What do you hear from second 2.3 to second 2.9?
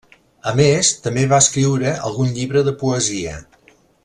llibre de